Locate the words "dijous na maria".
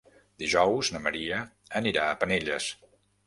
0.43-1.43